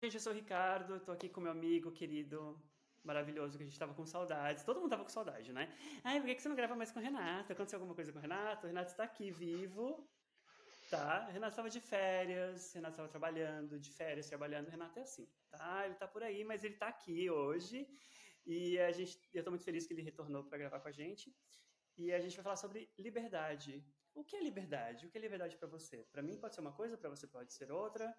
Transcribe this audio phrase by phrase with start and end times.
[0.00, 2.56] Gente, eu sou o Ricardo, estou aqui com meu amigo querido,
[3.02, 4.62] maravilhoso, que a gente estava com saudades.
[4.62, 5.76] Todo mundo estava com saudade, né?
[6.04, 7.52] Ai, por que você não grava mais com o Renato?
[7.52, 8.64] Aconteceu alguma coisa com o Renato?
[8.64, 10.08] O Renato está aqui, vivo,
[10.88, 11.26] tá?
[11.28, 14.68] O Renato estava de férias, o Renato estava trabalhando, de férias, trabalhando.
[14.68, 15.84] O Renato é assim, tá?
[15.84, 17.84] Ele está por aí, mas ele está aqui hoje.
[18.46, 21.34] E a gente, eu estou muito feliz que ele retornou para gravar com a gente.
[21.96, 23.84] E a gente vai falar sobre liberdade.
[24.14, 25.06] O que é liberdade?
[25.06, 26.06] O que é liberdade para você?
[26.12, 28.16] Para mim pode ser uma coisa, para você pode ser outra.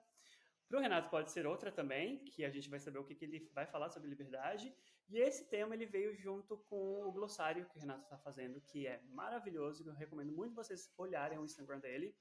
[0.69, 3.25] Para o Renato pode ser outra também, que a gente vai saber o que, que
[3.25, 4.71] ele vai falar sobre liberdade.
[5.09, 8.85] E esse tema ele veio junto com o glossário que o Renato está fazendo, que
[8.85, 12.15] é maravilhoso, que eu recomendo muito vocês olharem o Instagram dele,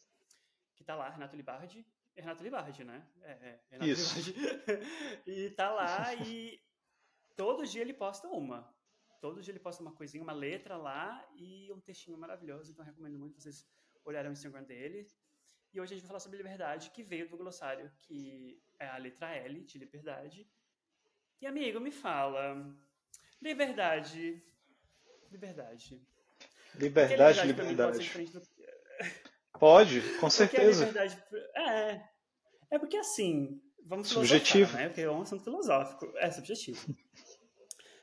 [0.74, 1.86] que está lá, Renato Libardi.
[2.16, 3.06] É Renato Libardi, né?
[3.20, 4.18] É, é Renato Isso.
[4.18, 4.64] Libardi.
[5.28, 6.58] e tá lá e
[7.36, 8.74] todo dia ele posta uma.
[9.20, 12.72] Todo dia ele posta uma coisinha, uma letra lá e um textinho maravilhoso.
[12.72, 13.68] Então eu recomendo muito vocês
[14.06, 15.06] olharem o Instagram dele.
[15.72, 18.96] E hoje a gente vai falar sobre liberdade, que veio do glossário, que é a
[18.96, 20.48] letra L de liberdade.
[21.40, 22.74] E amigo, me fala.
[23.40, 24.42] Liberdade.
[25.30, 26.02] Liberdade.
[26.74, 28.10] Liberdade, liberdade.
[28.10, 28.42] Pode, do...
[29.58, 30.86] pode, com certeza.
[30.86, 31.22] liberdade...
[31.56, 32.18] É.
[32.70, 34.88] É porque assim, vamos subjetivo, né?
[34.88, 36.94] Porque é um assunto filosófico, é subjetivo.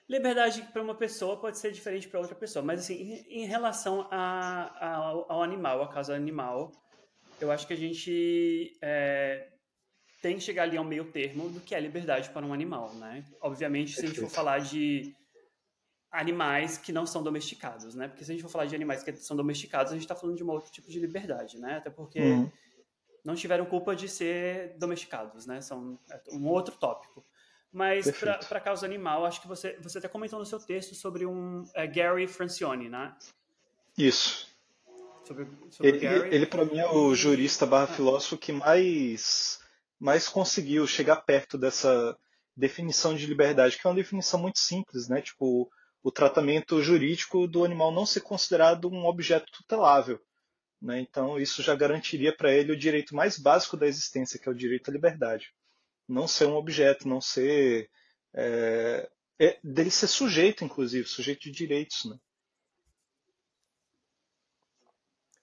[0.08, 4.66] Liberdade para uma pessoa pode ser diferente para outra pessoa, mas assim, em relação a,
[4.80, 6.72] a, ao animal, a causa animal,
[7.40, 9.48] eu acho que a gente é,
[10.22, 13.24] tem que chegar ali ao meio termo do que é liberdade para um animal, né?
[13.42, 15.14] Obviamente, se a gente for falar de
[16.12, 18.08] animais que não são domesticados, né?
[18.08, 20.38] Porque se a gente for falar de animais que são domesticados, a gente está falando
[20.38, 21.78] de um outro tipo de liberdade, né?
[21.78, 22.52] Até porque uhum.
[23.24, 25.62] não tiveram culpa de ser domesticados, né?
[25.62, 27.24] São é, um outro tópico.
[27.72, 28.10] Mas
[28.48, 31.86] para causa animal, acho que você, você até comentou no seu texto sobre um é,
[31.86, 33.14] Gary Francione, né?
[33.98, 34.48] Isso.
[35.26, 36.36] Sobre, sobre ele, Gary.
[36.36, 37.96] ele para mim é o jurista barra ah.
[37.96, 39.60] filósofo que mais,
[40.00, 42.16] mais conseguiu chegar perto dessa
[42.56, 45.22] definição de liberdade, que é uma definição muito simples, né?
[45.22, 45.70] Tipo,
[46.04, 50.20] o tratamento jurídico do animal não ser considerado um objeto tutelável.
[50.80, 51.00] Né?
[51.00, 54.56] Então, isso já garantiria para ele o direito mais básico da existência, que é o
[54.56, 55.52] direito à liberdade.
[56.08, 57.90] Não ser um objeto, não ser.
[58.36, 62.06] É, é, dele ser sujeito, inclusive, sujeito de direitos.
[62.06, 62.16] Né?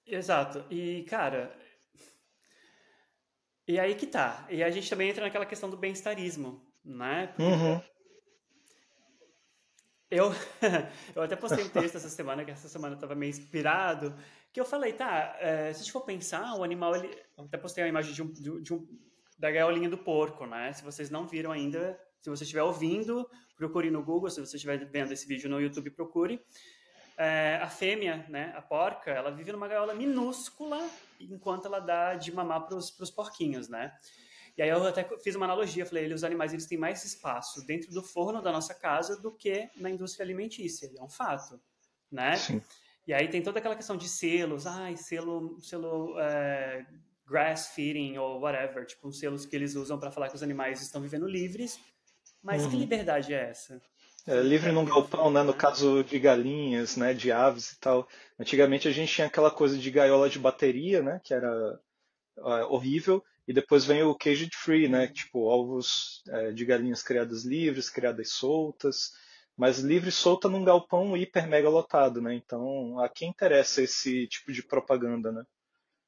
[0.07, 0.65] Exato.
[0.71, 1.57] E, cara.
[3.67, 4.47] E aí que tá.
[4.51, 7.29] E a gente também entra naquela questão do bem-estarismo, né?
[7.29, 7.81] Porque uhum.
[10.12, 10.31] Eu,
[11.17, 14.15] eu até postei um texto essa semana, que essa semana eu tava meio inspirado,
[14.53, 17.09] que eu falei, tá, é, se a gente for pensar, o animal, ele...
[17.39, 18.87] Eu até postei uma imagem de um, de um,
[19.39, 20.71] da gaiolinha do porco, né?
[20.75, 23.27] Se vocês não viram ainda, se você estiver ouvindo,
[23.57, 26.45] procure no Google, se você estiver vendo esse vídeo no YouTube, procure
[27.17, 30.89] é, a fêmea, né, a porca, ela vive numa gaiola minúscula
[31.21, 33.93] enquanto ela dá de mamar para os porquinhos, né?
[34.56, 37.91] E aí eu até fiz uma analogia, falei, os animais eles têm mais espaço dentro
[37.91, 41.61] do forno da nossa casa do que na indústria alimentícia, é um fato,
[42.11, 42.37] né?
[42.37, 42.62] Sim.
[43.06, 46.87] E aí tem toda aquela questão de selos, ai, selo, selo é,
[47.27, 51.00] grass feeding ou whatever, tipo, selos que eles usam para falar que os animais estão
[51.00, 51.81] vivendo livres,
[52.43, 52.71] mas uhum.
[52.71, 53.81] que liberdade é essa?
[54.27, 55.43] É, livre num galpão, né?
[55.43, 57.12] No caso de galinhas, né?
[57.12, 58.09] De aves e tal.
[58.38, 61.21] Antigamente a gente tinha aquela coisa de gaiola de bateria, né?
[61.25, 61.81] Que era
[62.38, 63.22] uh, horrível.
[63.49, 65.09] E depois vem o caged free, né?
[65.09, 69.11] Tipo, ovos uh, de galinhas criadas livres, criadas soltas.
[69.56, 72.34] Mas livre e solta num galpão hiper mega lotado, né?
[72.34, 75.44] Então, a quem interessa esse tipo de propaganda, né?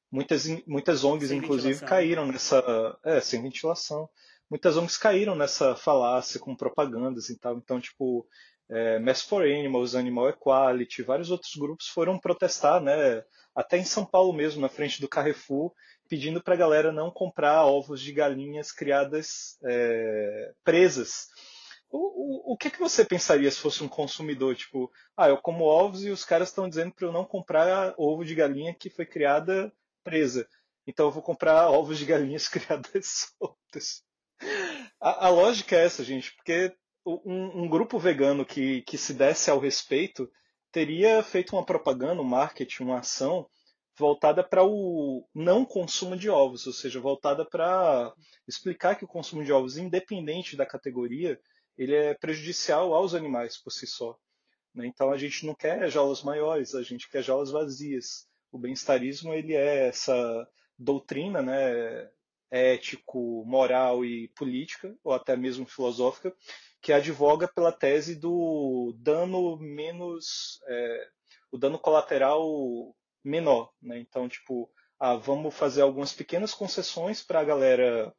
[0.09, 1.87] Muitas, muitas ONGs, sem inclusive, ventilação.
[1.89, 2.97] caíram nessa.
[3.03, 4.09] É, sem ventilação
[4.49, 7.57] muitas ONGs caíram nessa falácia com propagandas e tal.
[7.57, 8.27] Então, tipo,
[8.69, 13.23] é, Mass for Animals, Animal Equality, vários outros grupos foram protestar, né?
[13.53, 15.71] Até em São Paulo mesmo, na frente do Carrefour,
[16.09, 21.27] pedindo para a galera não comprar ovos de galinhas criadas é, presas.
[21.89, 24.55] O, o, o que, que você pensaria se fosse um consumidor?
[24.55, 28.25] Tipo, ah, eu como ovos e os caras estão dizendo para eu não comprar ovo
[28.25, 29.71] de galinha que foi criada
[30.03, 30.47] presa.
[30.87, 34.03] Então eu vou comprar ovos de galinhas criadas soltas.
[34.99, 36.73] A, a, lógica é essa, gente, porque
[37.05, 40.29] um, um, grupo vegano que, que se desse ao respeito
[40.71, 43.47] teria feito uma propaganda, um marketing, uma ação
[43.97, 48.13] voltada para o não consumo de ovos, ou seja, voltada para
[48.47, 51.39] explicar que o consumo de ovos, independente da categoria,
[51.77, 54.17] ele é prejudicial aos animais por si só.
[54.73, 54.85] Né?
[54.87, 58.27] Então a gente não quer jaulas maiores, a gente quer jaulas vazias.
[58.51, 60.47] O bem-estarismo ele é essa
[60.77, 62.09] doutrina, né,
[62.51, 66.33] ético, moral e política, ou até mesmo filosófica,
[66.81, 70.59] que advoga pela tese do dano menos.
[70.67, 71.07] É,
[71.51, 73.71] o dano colateral menor.
[73.81, 73.99] Né?
[73.99, 74.69] Então, tipo,
[74.99, 78.13] ah, vamos fazer algumas pequenas concessões para a galera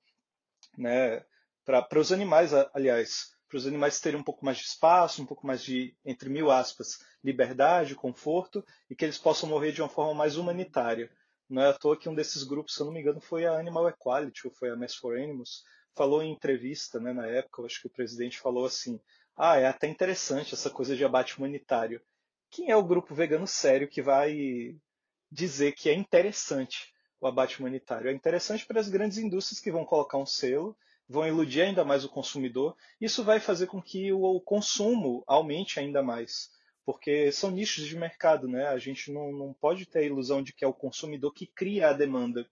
[0.76, 1.24] né,
[1.64, 5.46] para os animais, aliás, para os animais terem um pouco mais de espaço, um pouco
[5.46, 10.14] mais de, entre mil aspas, liberdade, conforto, e que eles possam morrer de uma forma
[10.14, 11.10] mais humanitária.
[11.48, 13.58] Não é à toa que um desses grupos, se eu não me engano, foi a
[13.58, 15.62] Animal Equality, ou foi a Mass for Animals,
[15.94, 19.00] falou em entrevista, né, na época, eu acho que o presidente falou assim,
[19.36, 22.00] ah, é até interessante essa coisa de abate humanitário.
[22.50, 24.76] Quem é o grupo vegano sério que vai
[25.30, 28.10] dizer que é interessante o abate humanitário?
[28.10, 30.76] É interessante para as grandes indústrias que vão colocar um selo,
[31.08, 32.76] vão iludir ainda mais o consumidor.
[33.00, 36.50] Isso vai fazer com que o consumo aumente ainda mais
[36.86, 38.68] porque são nichos de mercado, né?
[38.68, 41.88] A gente não, não pode ter a ilusão de que é o consumidor que cria
[41.88, 42.48] a demanda,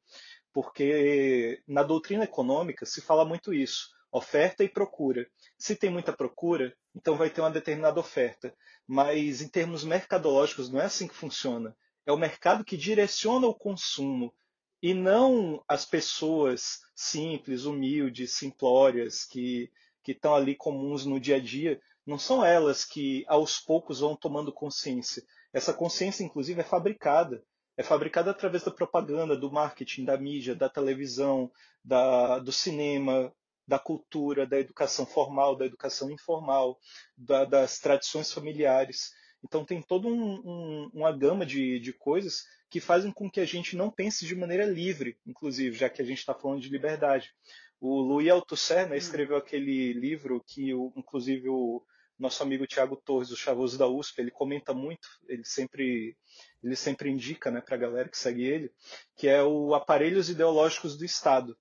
[0.52, 5.24] porque na doutrina econômica se fala muito isso, oferta e procura.
[5.56, 8.52] Se tem muita procura, então vai ter uma determinada oferta,
[8.84, 11.76] mas em termos mercadológicos não é assim que funciona.
[12.04, 14.34] É o mercado que direciona o consumo
[14.82, 19.70] e não as pessoas simples, humildes, simplórias que
[20.02, 24.14] que estão ali comuns no dia a dia não são elas que aos poucos vão
[24.14, 25.22] tomando consciência.
[25.52, 27.44] Essa consciência, inclusive, é fabricada.
[27.76, 31.50] É fabricada através da propaganda, do marketing, da mídia, da televisão,
[31.84, 33.32] da, do cinema,
[33.66, 36.78] da cultura, da educação formal, da educação informal,
[37.16, 39.12] da, das tradições familiares.
[39.42, 43.44] Então tem toda um, um, uma gama de, de coisas que fazem com que a
[43.44, 47.32] gente não pense de maneira livre, inclusive, já que a gente está falando de liberdade.
[47.80, 48.98] O Louis Althusser né, hum.
[48.98, 51.82] escreveu aquele livro que, inclusive, o,
[52.18, 56.16] nosso amigo Tiago Torres, o Chavoso da USP, ele comenta muito, ele sempre,
[56.62, 58.72] ele sempre indica né, para a galera que segue ele,
[59.16, 61.56] que é o Aparelhos Ideológicos do Estado,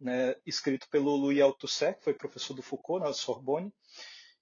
[0.00, 3.72] né, escrito pelo Louis Althusser, que foi professor do Foucault na Sorbonne,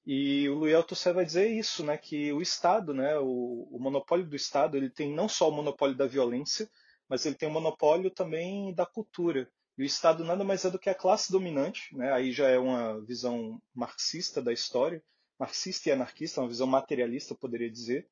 [0.05, 4.27] e o Louis Althusser vai dizer isso, né, que o Estado, né, o, o monopólio
[4.27, 6.69] do Estado, ele tem não só o monopólio da violência,
[7.09, 9.49] mas ele tem o monopólio também da cultura.
[9.79, 12.13] E o Estado nada mais é do que a classe dominante, né?
[12.13, 15.03] aí já é uma visão marxista da história,
[15.43, 18.09] marxista e anarquista, uma visão materialista, poderia dizer,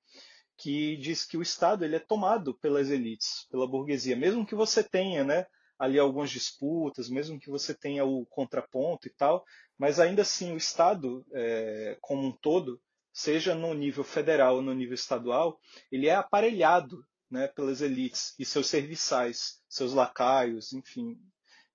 [0.56, 4.82] que diz que o Estado ele é tomado pelas elites, pela burguesia, mesmo que você
[4.82, 5.46] tenha, né,
[5.78, 9.44] ali algumas disputas, mesmo que você tenha o contraponto e tal,
[9.78, 12.80] mas ainda assim o Estado, é, como um todo,
[13.12, 15.60] seja no nível federal ou no nível estadual,
[15.90, 21.16] ele é aparelhado né, pelas elites e seus serviçais, seus lacaios, enfim,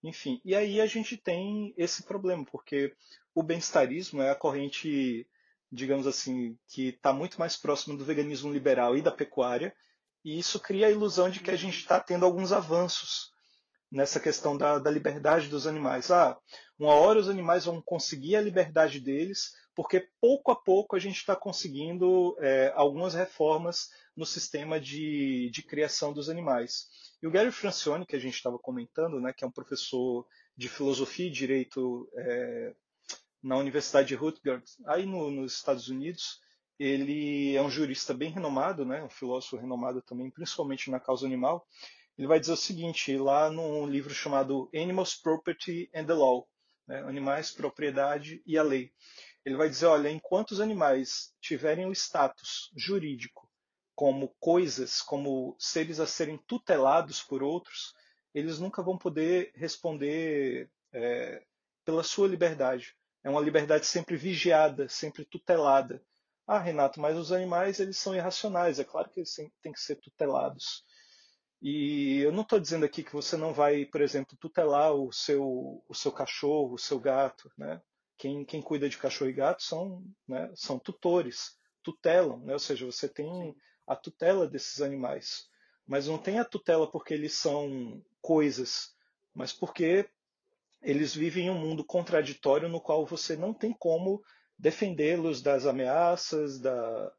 [0.04, 0.42] enfim.
[0.44, 2.94] E aí a gente tem esse problema, porque
[3.34, 5.26] o bem-estarismo é a corrente
[5.76, 9.76] digamos assim, que está muito mais próximo do veganismo liberal e da pecuária,
[10.24, 13.30] e isso cria a ilusão de que a gente está tendo alguns avanços
[13.92, 16.10] nessa questão da, da, liberdade dos animais.
[16.10, 16.38] Ah,
[16.80, 21.18] uma hora os animais vão conseguir a liberdade deles, porque pouco a pouco a gente
[21.18, 26.88] está conseguindo é, algumas reformas no sistema de, de criação dos animais.
[27.22, 30.26] E o Gary Francione, que a gente estava comentando, né, que é um professor
[30.58, 32.74] de filosofia e direito é,
[33.46, 36.40] na Universidade de Rutgers, aí no, nos Estados Unidos.
[36.80, 41.66] Ele é um jurista bem renomado, né, um filósofo renomado também, principalmente na causa animal.
[42.18, 46.48] Ele vai dizer o seguinte, lá num livro chamado Animals, Property and the Law,
[46.88, 48.92] né, Animais, Propriedade e a Lei.
[49.46, 53.48] Ele vai dizer, olha, enquanto os animais tiverem o status jurídico
[53.94, 57.94] como coisas, como seres a serem tutelados por outros,
[58.34, 61.42] eles nunca vão poder responder é,
[61.86, 62.96] pela sua liberdade.
[63.26, 66.00] É uma liberdade sempre vigiada, sempre tutelada.
[66.46, 68.78] Ah, Renato, mas os animais eles são irracionais.
[68.78, 70.86] É claro que eles têm que ser tutelados.
[71.60, 75.84] E eu não estou dizendo aqui que você não vai, por exemplo, tutelar o seu,
[75.90, 77.52] o seu cachorro, o seu gato.
[77.58, 77.82] Né?
[78.16, 82.38] Quem, quem cuida de cachorro e gato são, né, são tutores, tutelam.
[82.42, 82.54] Né?
[82.54, 83.56] Ou seja, você tem
[83.88, 85.50] a tutela desses animais.
[85.88, 88.96] Mas não tem a tutela porque eles são coisas,
[89.34, 90.08] mas porque
[90.86, 94.24] eles vivem em um mundo contraditório no qual você não tem como
[94.58, 97.12] defendê-los das ameaças, da,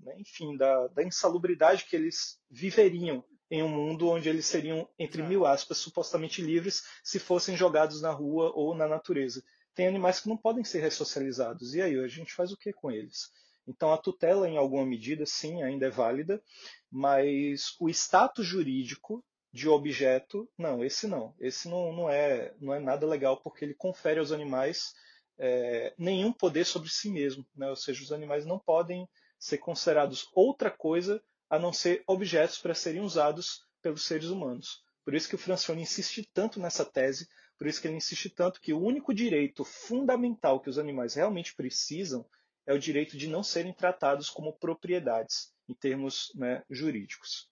[0.00, 5.22] né, enfim, da, da, insalubridade que eles viveriam em um mundo onde eles seriam, entre
[5.22, 9.42] mil aspas, supostamente livres se fossem jogados na rua ou na natureza.
[9.72, 11.74] Tem animais que não podem ser ressocializados.
[11.74, 13.30] E aí, a gente faz o que com eles?
[13.68, 16.42] Então, a tutela, em alguma medida, sim, ainda é válida,
[16.90, 21.34] mas o status jurídico de objeto, não, esse não.
[21.38, 24.94] Esse não, não, é, não é nada legal porque ele confere aos animais
[25.38, 27.46] é, nenhum poder sobre si mesmo.
[27.54, 27.68] Né?
[27.68, 29.06] Ou seja, os animais não podem
[29.38, 34.82] ser considerados outra coisa a não ser objetos para serem usados pelos seres humanos.
[35.04, 37.28] Por isso que o Francione insiste tanto nessa tese,
[37.58, 41.54] por isso que ele insiste tanto que o único direito fundamental que os animais realmente
[41.54, 42.24] precisam
[42.64, 47.50] é o direito de não serem tratados como propriedades, em termos né, jurídicos.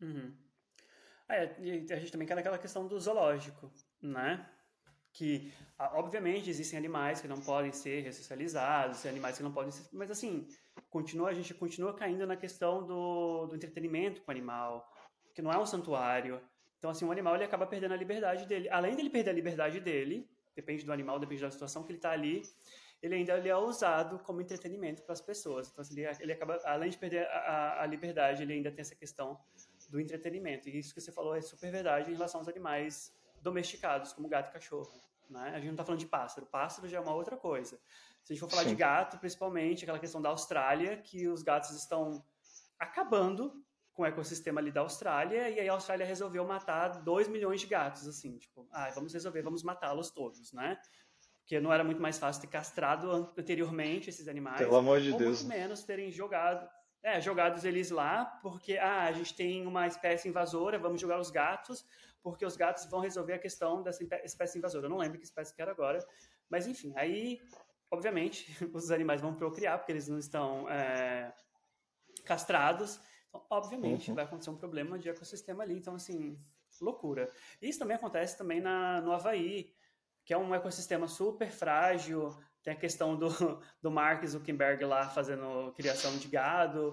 [0.00, 0.34] Uhum.
[1.28, 4.48] É, e a gente também quer naquela questão do zoológico, né?
[5.14, 5.52] que
[5.92, 10.46] obviamente existem animais que não podem ser ressocializados, animais que não podem ser, mas assim,
[10.90, 14.92] continua a gente continua caindo na questão do, do entretenimento com o animal,
[15.32, 16.40] que não é um santuário.
[16.78, 18.68] Então assim, o animal ele acaba perdendo a liberdade dele.
[18.68, 22.10] Além dele perder a liberdade dele, depende do animal, depende da situação que ele está
[22.10, 22.42] ali,
[23.00, 25.68] ele ainda ele é usado como entretenimento para as pessoas.
[25.68, 28.96] Então assim, ele, ele acaba, além de perder a, a liberdade, ele ainda tem essa
[28.96, 29.38] questão
[29.90, 30.68] do entretenimento.
[30.68, 34.48] E isso que você falou é super verdade em relação aos animais domesticados, como gato
[34.48, 34.92] e cachorro.
[35.28, 35.50] Né?
[35.50, 36.46] A gente não está falando de pássaro.
[36.46, 37.78] Pássaro já é uma outra coisa.
[38.22, 38.70] Se a gente for falar Sim.
[38.70, 42.24] de gato, principalmente, aquela questão da Austrália, que os gatos estão
[42.78, 43.62] acabando
[43.92, 47.66] com o ecossistema ali da Austrália, e aí a Austrália resolveu matar 2 milhões de
[47.66, 50.76] gatos, assim, tipo, ah, vamos resolver, vamos matá-los todos, né?
[51.38, 54.58] Porque não era muito mais fácil ter castrado anteriormente esses animais.
[54.58, 55.42] Pelo amor de ou Deus.
[55.42, 56.68] muito menos terem jogado,
[57.04, 61.30] é, jogados eles lá, porque, ah, a gente tem uma espécie invasora, vamos jogar os
[61.30, 61.86] gatos,
[62.22, 64.86] porque os gatos vão resolver a questão dessa espécie invasora.
[64.86, 65.98] Eu não lembro que espécie que era agora,
[66.48, 67.38] mas enfim, aí,
[67.90, 71.30] obviamente, os animais vão procriar, porque eles não estão é,
[72.24, 72.98] castrados.
[73.28, 74.14] Então, obviamente, uhum.
[74.14, 75.76] vai acontecer um problema de ecossistema ali.
[75.76, 76.38] Então, assim,
[76.80, 77.30] loucura.
[77.60, 79.74] Isso também acontece também na, no Havaí,
[80.24, 82.34] que é um ecossistema super frágil.
[82.64, 83.28] Tem a questão do,
[83.80, 86.92] do Mark Zuckerberg lá fazendo criação de gado.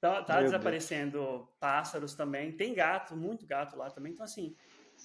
[0.00, 2.56] Tá, tá desaparecendo pássaros também.
[2.56, 4.12] Tem gato, muito gato lá também.
[4.12, 4.56] Então, assim,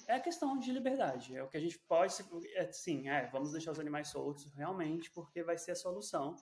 [0.08, 1.36] é a questão de liberdade.
[1.36, 2.14] É o que a gente pode.
[2.54, 6.34] É, sim, é, vamos deixar os animais soltos, realmente, porque vai ser a solução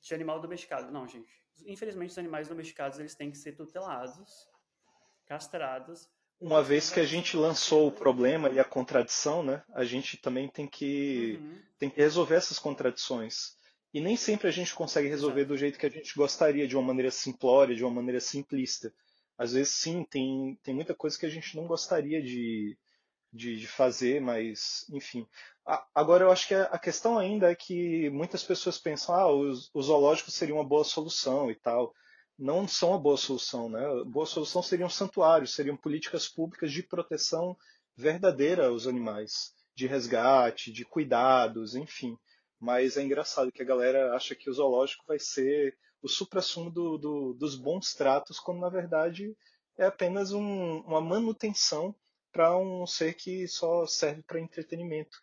[0.00, 0.92] de animal domesticado.
[0.92, 1.28] Não, gente.
[1.66, 4.48] Infelizmente, os animais domesticados eles têm que ser tutelados,
[5.26, 6.08] castrados.
[6.40, 10.48] Uma vez que a gente lançou o problema e a contradição, né, a gente também
[10.48, 11.58] tem que, uhum.
[11.78, 13.58] tem que resolver essas contradições.
[13.92, 16.86] E nem sempre a gente consegue resolver do jeito que a gente gostaria, de uma
[16.86, 18.92] maneira simplória, de uma maneira simplista.
[19.36, 22.76] Às vezes, sim, tem, tem muita coisa que a gente não gostaria de,
[23.32, 25.26] de, de fazer, mas, enfim.
[25.66, 29.30] A, agora, eu acho que a, a, questão ainda é que muitas pessoas pensam, ah,
[29.30, 31.92] os, os zoológicos seriam uma boa solução e tal.
[32.40, 33.84] Não são uma boa solução, né?
[33.84, 37.54] A boa solução seriam santuários, seriam políticas públicas de proteção
[37.94, 42.16] verdadeira aos animais, de resgate, de cuidados, enfim.
[42.58, 46.96] Mas é engraçado que a galera acha que o zoológico vai ser o supra-sumo do,
[46.96, 49.36] do, dos bons tratos, quando na verdade
[49.76, 51.94] é apenas um, uma manutenção
[52.32, 55.18] para um ser que só serve para entretenimento.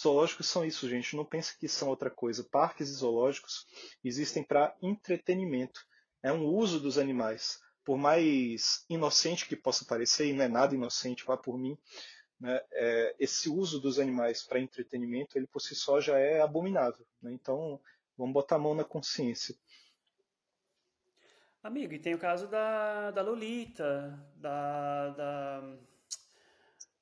[0.00, 1.16] Zoológicos são isso, gente.
[1.16, 2.46] Não pense que são outra coisa.
[2.50, 3.66] Parques e zoológicos
[4.04, 5.80] existem para entretenimento.
[6.22, 7.60] É um uso dos animais.
[7.84, 11.76] Por mais inocente que possa parecer, e não é nada inocente, vá por mim,
[12.40, 17.06] né, é, esse uso dos animais para entretenimento, ele por si só já é abominável.
[17.20, 17.32] Né?
[17.32, 17.80] Então,
[18.16, 19.54] vamos botar a mão na consciência.
[21.62, 25.76] Amigo, e tem o caso da, da Lolita, da, da,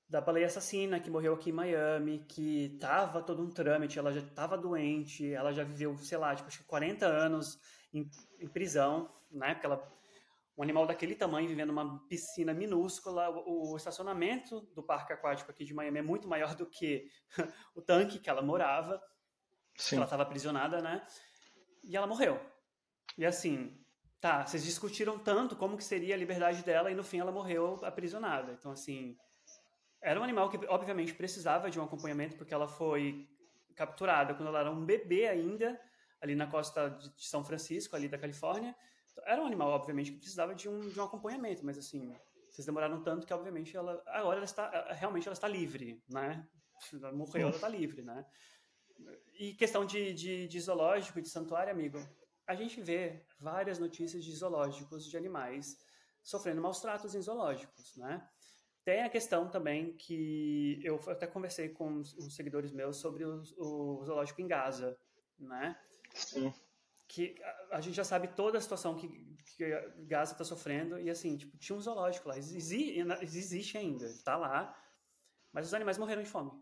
[0.07, 4.21] da baleia assassina que morreu aqui em Miami, que tava todo um trâmite, ela já
[4.21, 7.59] estava doente, ela já viveu, sei lá, tipo, acho que 40 anos
[7.93, 9.55] em, em prisão, né?
[9.55, 9.91] Porque ela
[10.61, 13.31] um animal daquele tamanho vivendo numa piscina minúscula.
[13.31, 17.09] O, o, estacionamento do parque aquático aqui de Miami é muito maior do que
[17.75, 19.03] o tanque que ela morava.
[19.75, 19.97] Sim.
[19.97, 21.03] Ela estava aprisionada, né?
[21.83, 22.39] E ela morreu.
[23.17, 23.75] E assim,
[24.21, 27.81] tá, vocês discutiram tanto como que seria a liberdade dela e no fim ela morreu
[27.83, 28.53] aprisionada.
[28.53, 29.17] Então, assim,
[30.03, 33.27] era um animal que obviamente precisava de um acompanhamento porque ela foi
[33.75, 35.81] capturada quando ela era um bebê ainda,
[36.21, 38.75] ali na costa de São Francisco, ali da Califórnia.
[39.25, 42.15] Era um animal, obviamente, que precisava de um, de um acompanhamento, mas assim,
[42.51, 46.47] vocês demoraram tanto que, obviamente, ela agora ela está realmente ela está livre, né?
[46.93, 48.25] Ela morreu, ela está livre, né?
[49.39, 51.99] E questão de, de, de zoológico e de santuário, amigo,
[52.47, 55.79] a gente vê várias notícias de zoológicos de animais
[56.23, 58.27] sofrendo maus tratos em zoológicos, né?
[58.85, 64.05] Tem a questão também que eu até conversei com uns seguidores meus sobre o, o
[64.05, 64.99] zoológico em Gaza,
[65.39, 65.79] né?
[66.15, 66.53] Sim
[67.11, 67.35] que
[67.73, 69.09] a, gente já sabe toda a situação que,
[69.57, 69.65] que
[70.07, 74.73] Gaza está sofrendo e assim, tipo, tinha um zoológico lá, existe, existe ainda, está lá,
[75.53, 76.53] mas os animais morreram de fome.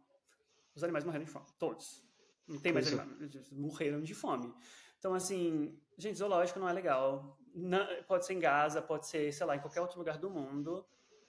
[0.74, 2.02] Os animais morreram de fome, todos.
[2.46, 4.54] Não tem mais animais, morreram de fome.
[4.98, 7.38] Então, assim, gente, zoológico não é legal.
[7.54, 10.82] Não, pode ser em Gaza, pode ser, sei lá, em qualquer outro lugar do mundo.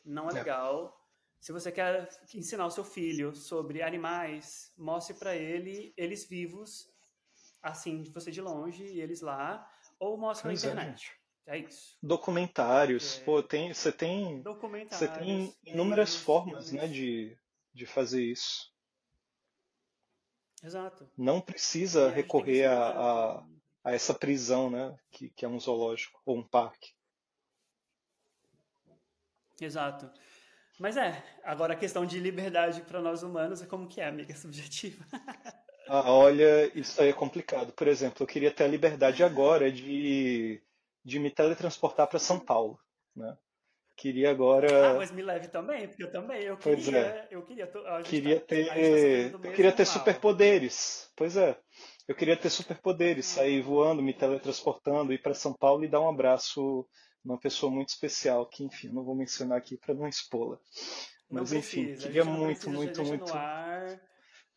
[0.06, 0.34] Não é, é.
[0.36, 0.98] legal.
[1.42, 6.90] Se você quer ensinar o seu filho sobre animais, mostre para ele eles vivos
[7.62, 11.12] assim, você de longe e eles lá, ou mostra pois na é, internet.
[11.46, 11.98] É, é, isso.
[12.02, 13.24] Documentários, é...
[13.24, 17.38] pô, tem, você tem, você tem inúmeras formas, né, de,
[17.74, 18.72] de fazer isso.
[20.64, 21.10] Exato.
[21.18, 23.46] Não precisa recorrer a, a,
[23.84, 26.94] a, essa prisão, né, que, que é um zoológico ou um parque.
[29.60, 30.10] Exato.
[30.80, 34.34] Mas é, agora a questão de liberdade para nós humanos é como que é, amiga,
[34.38, 35.06] subjetiva.
[35.90, 37.74] Ah, olha, isso aí é complicado.
[37.74, 40.62] Por exemplo, eu queria ter a liberdade agora de,
[41.04, 42.80] de me teletransportar para São Paulo,
[43.16, 43.36] né?
[43.98, 44.92] Queria agora.
[44.92, 46.42] Ah, mas me leve também, porque eu também.
[46.44, 47.00] Eu Pois queria.
[47.00, 47.28] é.
[47.32, 47.68] Eu queria.
[48.06, 51.12] Queria tá- tá ter, do eu queria ter superpoderes.
[51.18, 51.58] Pois é.
[52.08, 56.10] Eu queria ter superpoderes, sair voando, me teletransportando, ir para São Paulo e dar um
[56.10, 56.88] abraço
[57.26, 60.58] numa pessoa muito especial, que enfim, não vou mencionar aqui para não expô-la.
[61.30, 63.34] Não Mas enfim, precisa, a queria não muito, precisa, muito, muito.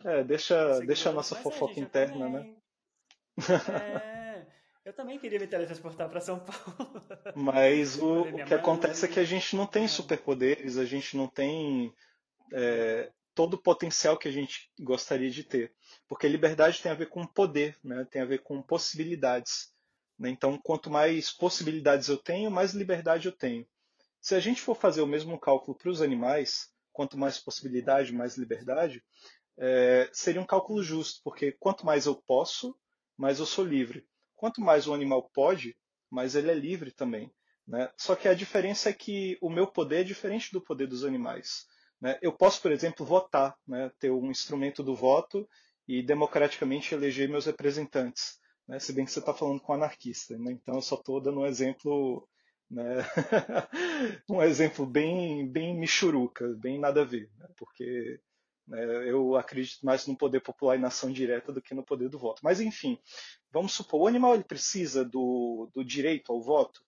[0.05, 2.39] É, deixa, deixa a nossa é, fofoca interna, né?
[2.41, 2.63] também.
[3.71, 4.47] É,
[4.85, 7.03] eu também queria me teletransportar para São Paulo.
[7.35, 9.89] Mas o, o que acontece é que a gente não tem É.
[9.89, 11.95] superpoderes, a gente não tem
[12.53, 15.73] é, todo o potencial que a gente gostaria de ter.
[16.09, 18.07] Porque liberdade tem a ver com poder, né?
[18.11, 19.73] tem a ver com possibilidades.
[20.19, 20.31] né?
[20.31, 23.67] Então, quanto mais possibilidades eu tenho, mais liberdade eu tenho.
[24.21, 28.37] Se a gente for fazer o mesmo cálculo para os animais, quanto mais possibilidade, mais
[28.37, 29.03] liberdade,
[29.59, 32.77] é, seria um cálculo justo, porque quanto mais eu posso,
[33.17, 34.07] mais eu sou livre.
[34.35, 35.77] Quanto mais o animal pode,
[36.11, 37.33] mais ele é livre também.
[37.67, 37.91] Né?
[37.97, 41.67] Só que a diferença é que o meu poder é diferente do poder dos animais.
[42.01, 42.19] né?
[42.21, 43.91] Eu posso, por exemplo, votar, né?
[43.99, 45.49] ter um instrumento do voto
[45.87, 48.39] e democraticamente eleger meus representantes.
[48.67, 48.79] né?
[48.79, 50.53] Se bem que você está falando com um anarquista, né?
[50.53, 52.29] então eu só estou dando um exemplo,
[52.71, 52.97] né?
[54.29, 58.19] um exemplo bem, bem michuruca, bem nada a ver, porque
[58.71, 62.19] eu acredito mais no poder popular e na ação direta do que no poder do
[62.19, 62.41] voto.
[62.43, 62.99] Mas enfim,
[63.51, 66.85] vamos supor, o animal ele precisa do, do direito ao voto?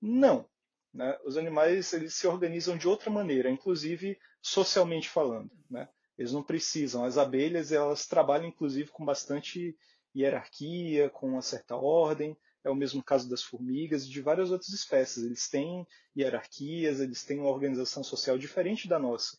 [0.00, 0.48] Não.
[0.92, 1.18] Né?
[1.24, 5.50] Os animais eles se organizam de outra maneira, inclusive socialmente falando.
[5.70, 5.88] Né?
[6.18, 7.04] Eles não precisam.
[7.04, 9.76] As abelhas elas trabalham inclusive com bastante
[10.14, 12.36] hierarquia, com uma certa ordem.
[12.62, 15.24] É o mesmo caso das formigas e de várias outras espécies.
[15.24, 19.36] Eles têm hierarquias, eles têm uma organização social diferente da nossa.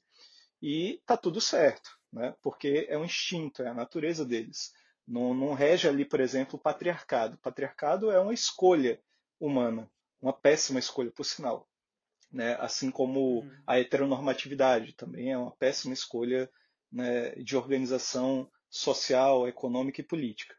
[0.67, 2.33] E tá tudo certo, né?
[2.41, 4.73] porque é um instinto, é a natureza deles.
[5.07, 7.35] Não, não rege ali, por exemplo, o patriarcado.
[7.35, 8.99] O patriarcado é uma escolha
[9.39, 9.87] humana,
[10.19, 11.69] uma péssima escolha, por sinal.
[12.31, 12.57] Né?
[12.59, 13.61] Assim como Uhum.
[13.67, 16.49] a heteronormatividade também é uma péssima escolha
[16.91, 20.55] né, de organização social, econômica e política.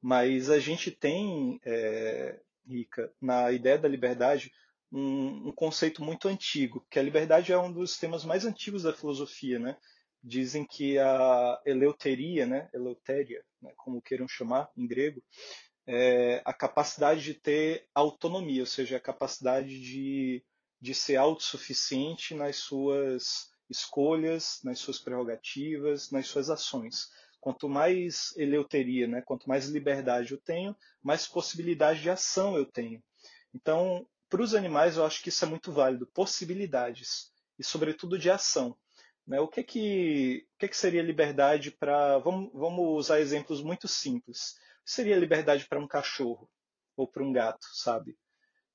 [0.00, 4.52] Mas a gente tem, é, Rica, na ideia da liberdade,
[4.90, 8.92] um, um conceito muito antigo, que a liberdade é um dos temas mais antigos da
[8.92, 9.76] filosofia, né?
[10.22, 15.22] Dizem que a eleuteria, né, eleutéria, né, como queiram chamar em grego,
[15.86, 20.44] é a capacidade de ter autonomia, ou seja, a capacidade de,
[20.80, 27.08] de ser autossuficiente nas suas escolhas, nas suas prerrogativas, nas suas ações.
[27.40, 33.02] Quanto mais eleuteria, né, quanto mais liberdade eu tenho, mais possibilidade de ação eu tenho.
[33.54, 38.30] Então, para os animais, eu acho que isso é muito válido, possibilidades e, sobretudo, de
[38.30, 38.76] ação.
[39.26, 39.40] Né?
[39.40, 42.18] O que que, o que, que seria liberdade para.
[42.18, 44.54] Vamos, vamos usar exemplos muito simples.
[44.80, 46.50] O que seria liberdade para um cachorro
[46.96, 48.18] ou para um gato, sabe?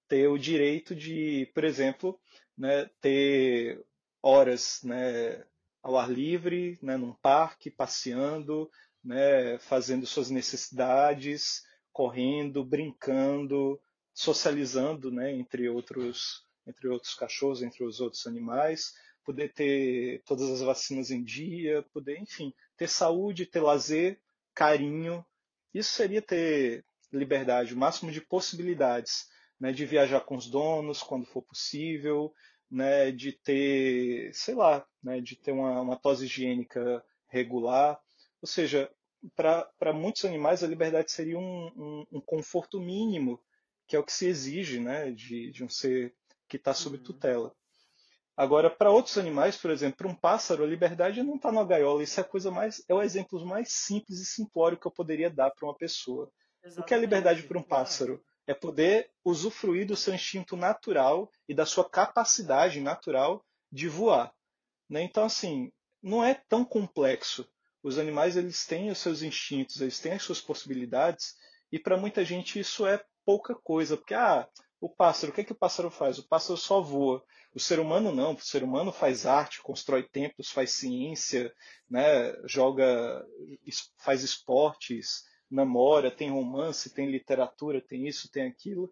[0.07, 2.19] Ter o direito de, por exemplo,
[2.57, 3.83] né, ter
[4.21, 5.43] horas né,
[5.81, 8.69] ao ar livre, né, num parque, passeando,
[9.03, 13.79] né, fazendo suas necessidades, correndo, brincando,
[14.13, 18.93] socializando né, entre, outros, entre outros cachorros, entre os outros animais,
[19.25, 24.19] poder ter todas as vacinas em dia, poder, enfim, ter saúde, ter lazer,
[24.53, 25.25] carinho.
[25.73, 29.27] Isso seria ter liberdade, o máximo de possibilidades,
[29.59, 32.33] né, de viajar com os donos quando for possível,
[32.69, 37.99] né, de ter, sei lá, né, de ter uma, uma tosse higiênica regular.
[38.41, 38.91] Ou seja,
[39.35, 43.39] para muitos animais a liberdade seria um, um, um conforto mínimo
[43.87, 46.15] que é o que se exige né, de, de um ser
[46.49, 47.03] que está sob Uhum.
[47.03, 47.55] tutela.
[48.35, 52.01] Agora, para outros animais, por exemplo, para um pássaro, a liberdade não está na gaiola.
[52.03, 55.29] Isso é a coisa mais, é o exemplo mais simples e simplório que eu poderia
[55.29, 56.31] dar para uma pessoa.
[56.77, 58.23] O que é liberdade Exatamente, para um pássaro?
[58.47, 64.33] É poder usufruir do seu instinto natural e da sua capacidade natural de voar.
[64.89, 65.01] né?
[65.03, 67.47] Então, assim, não é tão complexo.
[67.83, 71.35] Os animais eles têm os seus instintos, eles têm as suas possibilidades,
[71.71, 74.47] e para muita gente isso é pouca coisa, porque ah,
[74.79, 76.19] o pássaro, o que, é que o pássaro faz?
[76.19, 77.23] O pássaro só voa.
[77.55, 81.53] O ser humano não, o ser humano faz arte, constrói templos, faz ciência,
[81.89, 83.25] né, joga,
[83.97, 88.91] faz esportes, namora, tem romance, tem literatura, tem isso, tem aquilo.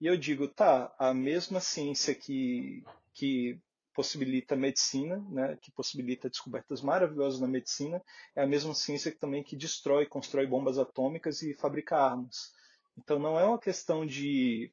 [0.00, 3.60] E eu digo, tá, a mesma ciência que, que
[3.94, 8.02] possibilita a medicina, né, que possibilita descobertas maravilhosas na medicina,
[8.34, 12.52] é a mesma ciência que também que destrói, constrói bombas atômicas e fabrica armas.
[12.98, 14.72] Então não é uma questão de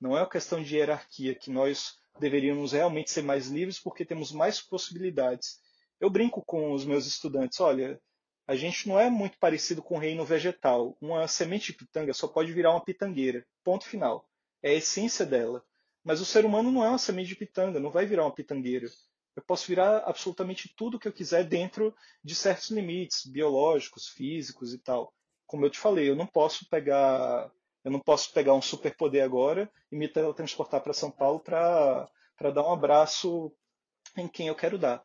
[0.00, 4.32] não é uma questão de hierarquia que nós deveríamos realmente ser mais livres porque temos
[4.32, 5.60] mais possibilidades.
[6.00, 8.00] Eu brinco com os meus estudantes, olha,
[8.46, 10.96] a gente não é muito parecido com o reino vegetal.
[11.00, 13.46] Uma semente de pitanga só pode virar uma pitangueira.
[13.62, 14.26] Ponto final.
[14.62, 15.62] É a essência dela.
[16.02, 18.88] Mas o ser humano não é uma semente de pitanga, não vai virar uma pitangueira.
[19.36, 24.78] Eu posso virar absolutamente tudo que eu quiser dentro de certos limites biológicos, físicos e
[24.78, 25.12] tal.
[25.46, 27.52] Como eu te falei, eu não posso pegar,
[27.88, 32.08] eu não posso pegar um superpoder agora e me transportar para São Paulo para
[32.54, 33.52] dar um abraço
[34.16, 35.02] em quem eu quero dar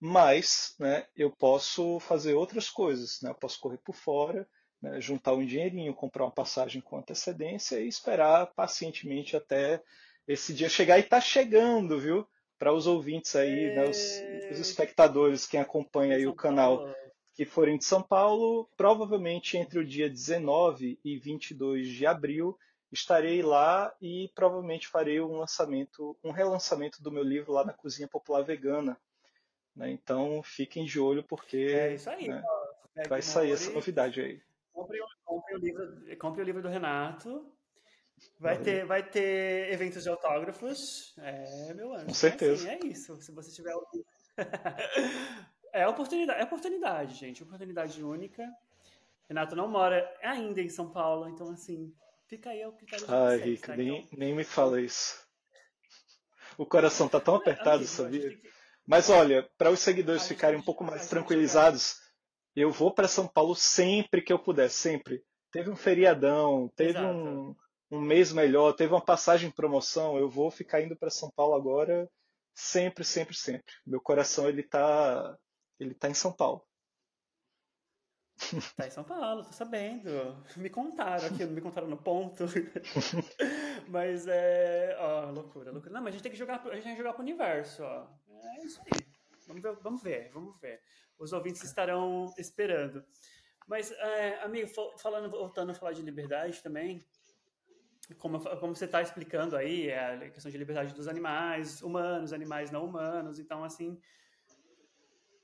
[0.00, 3.20] mas né, eu posso fazer outras coisas.
[3.22, 3.30] Né?
[3.30, 4.46] Eu posso correr por fora,
[4.80, 9.82] né, juntar um dinheirinho, comprar uma passagem com antecedência e esperar pacientemente até
[10.28, 10.98] esse dia chegar.
[10.98, 12.26] E está chegando, viu?
[12.58, 13.98] Para os ouvintes aí, né, os,
[14.50, 16.88] os, espectadores, quem acompanha aí o canal,
[17.36, 22.58] que forem de São Paulo, provavelmente entre o dia 19 e 22 de abril
[22.90, 28.08] estarei lá e provavelmente farei um lançamento, um relançamento do meu livro lá na Cozinha
[28.08, 28.96] Popular Vegana,
[29.74, 29.90] né?
[29.90, 32.42] Então fiquem de olho porque é isso aí, né,
[33.08, 34.40] vai sair essa novidade aí.
[34.72, 37.52] Compre, compre, o livro, compre o livro do Renato.
[38.38, 41.14] Vai ter, vai ter eventos de autógrafos.
[41.18, 42.06] É, meu anjo.
[42.06, 42.66] Com certeza.
[42.66, 43.20] É, assim, é isso.
[43.20, 43.74] Se você tiver.
[45.80, 47.42] é oportunidade, é oportunidade, gente.
[47.42, 48.50] Oportunidade única.
[49.28, 51.92] Renato não mora ainda em São Paulo, então assim,
[52.26, 53.76] fica aí ao critério de Ai, vocês, Rick, tá?
[53.76, 55.26] nem, então, nem me fala isso.
[56.56, 58.30] O coração tá tão apertado, amigo, sabia?
[58.30, 58.50] que...
[58.86, 61.96] Mas olha, para os seguidores ficarem um pouco mais tranquilizados,
[62.54, 65.22] eu vou para São Paulo sempre que eu puder, sempre.
[65.50, 67.54] Teve um feriadão, teve um,
[67.90, 71.54] um mês melhor, teve uma passagem em promoção, eu vou ficar indo para São Paulo
[71.54, 72.08] agora
[72.56, 73.72] sempre, sempre, sempre.
[73.86, 75.36] Meu coração ele tá
[75.78, 76.66] ele tá em São Paulo.
[78.76, 80.36] Tá em São Paulo, tô sabendo.
[80.56, 82.44] Me contaram aqui, não me contaram no ponto.
[83.88, 84.96] mas é.
[85.00, 85.92] Ó, loucura, loucura.
[85.92, 88.06] Não, mas a gente tem que jogar, a gente tem que jogar pro universo, ó.
[88.58, 89.06] É isso aí.
[89.46, 90.82] Vamos ver, vamos ver, vamos ver.
[91.18, 93.04] Os ouvintes estarão esperando.
[93.66, 97.04] Mas, é, amigo, falando, voltando a falar de liberdade também,
[98.18, 102.70] como, como você está explicando aí, é a questão de liberdade dos animais, humanos, animais
[102.70, 103.98] não humanos, então, assim,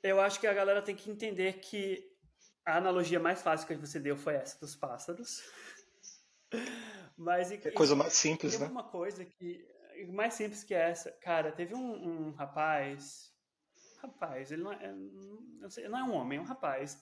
[0.03, 2.11] eu acho que a galera tem que entender que
[2.65, 5.43] a analogia mais fácil que você deu foi essa dos pássaros.
[7.17, 8.67] Mas é coisa mais simples, né?
[8.67, 9.65] uma coisa que
[10.09, 13.31] mais simples que essa, cara, teve um, um rapaz,
[14.01, 14.93] rapaz, ele não é,
[15.61, 16.99] não, sei, não é um homem, é um rapaz.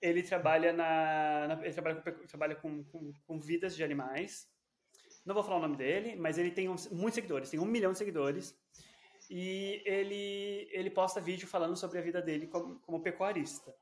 [0.00, 4.48] Ele trabalha na, na ele trabalha, com, trabalha com, com, com, vidas de animais.
[5.24, 7.92] Não vou falar o nome dele, mas ele tem uns, muitos seguidores, tem um milhão
[7.92, 8.58] de seguidores.
[9.34, 13.74] E ele ele posta vídeo falando sobre a vida dele como, como pecuarista.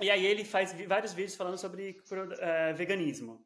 [0.00, 3.44] E aí ele faz vários vídeos falando sobre uh, veganismo.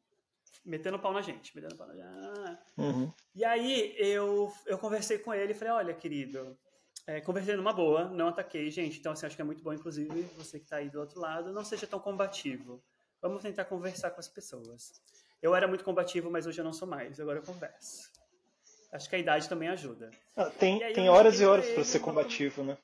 [0.64, 2.06] Metendo pau na gente, metendo pau na gente.
[2.06, 2.62] Ah.
[2.78, 3.12] Uhum.
[3.34, 6.56] E aí eu, eu conversei com ele e falei, olha, querido,
[7.04, 9.00] é, conversei numa boa, não ataquei, gente.
[9.00, 11.52] Então, assim, acho que é muito bom, inclusive, você que está aí do outro lado,
[11.52, 12.80] não seja tão combativo.
[13.20, 15.02] Vamos tentar conversar com as pessoas.
[15.40, 17.18] Eu era muito combativo, mas hoje eu não sou mais.
[17.18, 18.11] Agora eu converso.
[18.92, 20.10] Acho que a idade também ajuda.
[20.36, 22.76] Ah, tem tem horas e horas para ser combativo, né?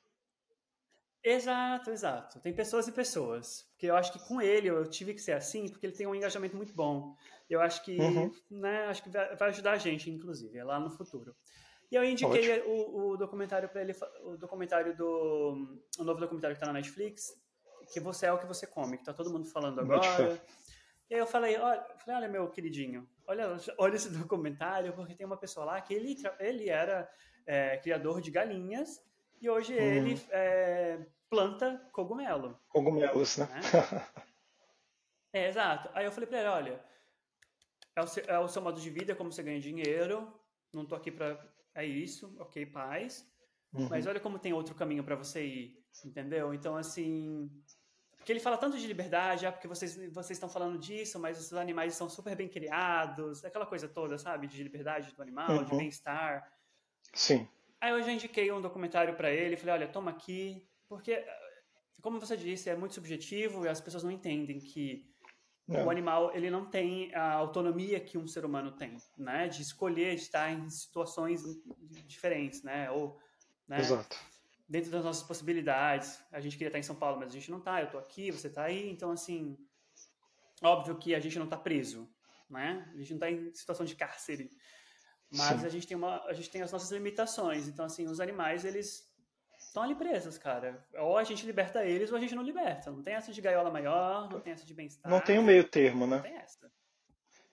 [1.22, 2.40] Exato, exato.
[2.40, 3.68] Tem pessoas e pessoas.
[3.72, 6.14] Porque eu acho que com ele eu tive que ser assim, porque ele tem um
[6.14, 7.14] engajamento muito bom.
[7.50, 8.32] Eu acho que, uhum.
[8.50, 11.36] né, acho que vai ajudar a gente, inclusive, é lá no futuro.
[11.90, 15.80] E eu indiquei o, o, documentário para ele, o documentário do.
[15.98, 17.34] O novo documentário que tá na Netflix,
[17.92, 20.40] que você é o que você come, que tá todo mundo falando agora.
[21.10, 25.26] E aí eu falei, olha, falei, olha, meu queridinho, olha, olha esse documentário, porque tem
[25.26, 27.08] uma pessoa lá que ele, ele era
[27.46, 29.00] é, criador de galinhas
[29.40, 29.76] e hoje hum.
[29.76, 30.98] ele é,
[31.30, 32.58] planta cogumelo.
[32.68, 33.46] Cogumelos, né?
[33.46, 34.06] né?
[35.32, 35.90] é, exato.
[35.94, 36.84] Aí eu falei para ele, olha,
[37.94, 40.32] é o, seu, é o seu modo de vida, é como você ganha dinheiro,
[40.72, 41.38] não tô aqui para
[41.74, 43.24] é isso, ok, paz.
[43.72, 43.88] Uhum.
[43.88, 46.52] Mas olha como tem outro caminho para você ir, entendeu?
[46.52, 47.48] Então, assim,
[48.18, 51.52] porque ele fala tanto de liberdade, ah, porque vocês, vocês estão falando disso, mas os
[51.54, 54.46] animais são super bem criados, aquela coisa toda, sabe?
[54.46, 55.64] De liberdade do animal, uhum.
[55.64, 56.52] de bem-estar.
[57.14, 57.48] Sim.
[57.80, 61.24] Aí eu já indiquei um documentário para ele, falei, olha, toma aqui, porque,
[62.02, 65.08] como você disse, é muito subjetivo e as pessoas não entendem que
[65.66, 65.86] não.
[65.86, 69.48] o animal ele não tem a autonomia que um ser humano tem, né?
[69.48, 71.42] De escolher estar em situações
[72.06, 72.90] diferentes, né?
[72.90, 73.18] Ou,
[73.68, 73.78] né?
[73.78, 74.16] Exato.
[74.68, 76.20] Dentro das nossas possibilidades.
[76.30, 77.80] A gente queria estar em São Paulo, mas a gente não está.
[77.80, 79.56] Eu estou aqui, você está aí, então assim,
[80.62, 82.08] óbvio que a gente não está preso,
[82.50, 82.86] né?
[82.92, 84.50] A gente não está em situação de cárcere.
[85.30, 87.68] Mas a gente, tem uma, a gente tem as nossas limitações.
[87.68, 89.06] Então, assim, os animais, eles
[89.58, 90.82] estão ali presos, cara.
[90.94, 92.90] Ou a gente liberta eles ou a gente não liberta.
[92.90, 95.10] Não tem essa de gaiola maior, não tem essa de bem-estar.
[95.10, 96.16] Não tem o um meio termo, né?
[96.16, 96.70] Não tem essa.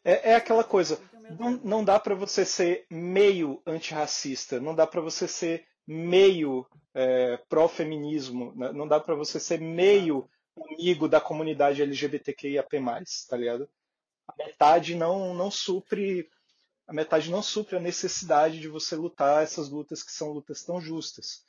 [0.04, 1.01] É, é aquela coisa,
[1.39, 7.38] não, não dá para você ser meio antirracista, não dá para você ser meio é,
[7.50, 8.71] pró-feminismo, né?
[8.71, 12.82] não dá para você ser meio amigo da comunidade LGBTQIAP+,
[13.30, 13.69] tá ligado?
[14.28, 16.30] A metade não, não supre
[16.88, 20.80] a metade não supre a necessidade de você lutar essas lutas que são lutas tão
[20.80, 21.43] justas.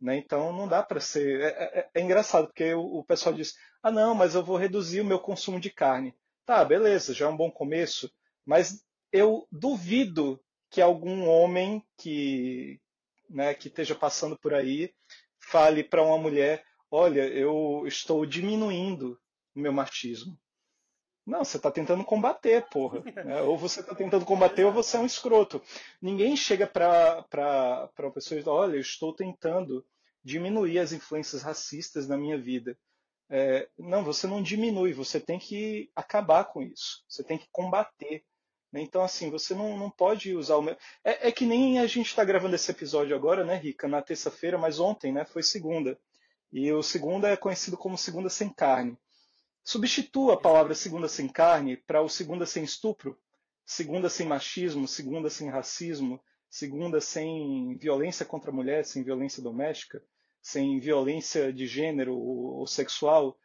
[0.00, 0.16] Né?
[0.16, 1.40] Então não dá para ser.
[1.40, 5.00] É, é, é, engraçado, porque o, o pessoal diz: ah, não, mas eu vou reduzir
[5.00, 6.14] o meu consumo de carne.
[6.44, 8.10] Tá, beleza, já é um bom começo,
[8.44, 12.80] mas eu duvido que algum homem que,
[13.30, 14.92] né, que esteja passando por aí
[15.38, 19.18] fale para uma mulher: olha, eu estou diminuindo
[19.54, 20.38] o meu machismo.
[21.26, 23.02] Não, você está tentando combater, porra.
[23.16, 25.62] É, ou você está tentando combater ou você é um escroto.
[26.02, 27.24] Ninguém chega para
[27.98, 29.86] uma pessoa e diz: olha, eu estou tentando
[30.24, 32.76] diminuir as influências racistas na minha vida.
[33.28, 37.04] É, não, você não diminui, você tem que acabar com isso.
[37.08, 38.24] Você tem que combater.
[38.72, 38.80] Né?
[38.80, 40.70] Então, assim, você não, não pode usar o.
[41.04, 44.58] É, é que nem a gente está gravando esse episódio agora, né, Rica, na terça-feira,
[44.58, 45.98] mas ontem, né, foi segunda.
[46.52, 48.96] E o segunda é conhecido como segunda sem carne.
[49.62, 53.18] Substitua a palavra segunda sem carne para o segunda sem estupro,
[53.64, 60.02] segunda sem machismo, segunda sem racismo, segunda sem violência contra a mulher, sem violência doméstica,
[60.42, 63.38] sem violência de gênero ou sexual,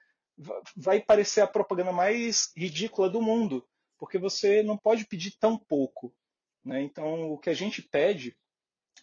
[0.75, 3.65] vai parecer a propaganda mais ridícula do mundo,
[3.97, 6.13] porque você não pode pedir tão pouco.
[6.63, 6.81] Né?
[6.81, 8.36] Então, o que a gente pede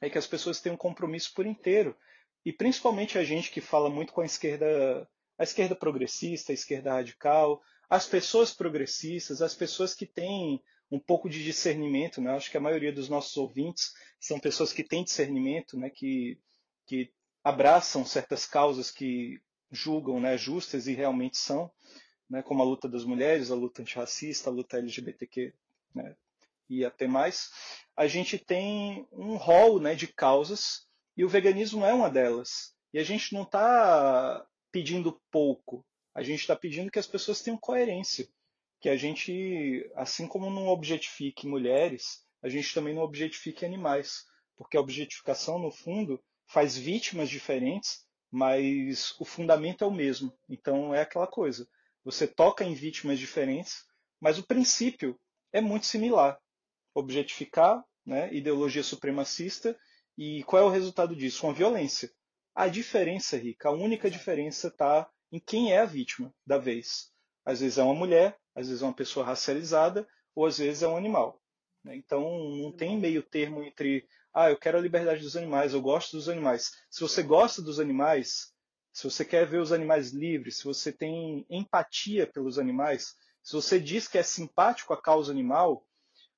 [0.01, 1.97] é que as pessoas tenham compromisso por inteiro.
[2.45, 6.93] E principalmente a gente que fala muito com a esquerda a esquerda progressista, a esquerda
[6.93, 12.33] radical, as pessoas progressistas, as pessoas que têm um pouco de discernimento, né?
[12.33, 15.91] Acho que a maioria dos nossos ouvintes são pessoas que têm discernimento, né?
[15.91, 16.39] Que,
[16.87, 21.71] que abraçam certas causas que julgam né, justas e realmente são,
[22.33, 25.53] né, como a luta das mulheres, a luta antirracista, a luta LGBTQ
[25.95, 26.17] né,
[26.67, 27.51] e até mais,
[27.95, 32.75] a gente tem um rol né, de causas e o veganismo é uma delas.
[32.91, 35.85] E a gente não está pedindo pouco.
[36.15, 38.27] A gente está pedindo que as pessoas tenham coerência.
[38.81, 44.25] Que a gente, assim como não objetifique mulheres, a gente também não objetifique animais.
[44.57, 50.33] Porque a objetificação, no fundo, faz vítimas diferentes, mas o fundamento é o mesmo.
[50.49, 51.69] Então é aquela coisa.
[52.05, 53.85] Você toca em vítimas diferentes,
[54.21, 55.19] mas o princípio
[55.53, 56.39] é muito similar.
[56.95, 59.79] Objetificar, né, ideologia supremacista,
[60.17, 61.47] e qual é o resultado disso?
[61.47, 62.11] Uma violência.
[62.55, 67.11] A diferença, Rica, a única diferença está em quem é a vítima da vez.
[67.45, 70.89] Às vezes é uma mulher, às vezes é uma pessoa racializada, ou às vezes é
[70.89, 71.41] um animal.
[71.83, 71.97] Né?
[71.97, 72.23] Então
[72.57, 76.29] não tem meio termo entre, ah, eu quero a liberdade dos animais, eu gosto dos
[76.29, 76.71] animais.
[76.91, 78.52] Se você gosta dos animais,
[78.93, 83.81] se você quer ver os animais livres, se você tem empatia pelos animais, se você
[83.81, 85.87] diz que é simpático à causa animal,